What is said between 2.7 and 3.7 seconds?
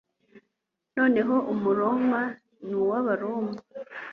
uwAbaroma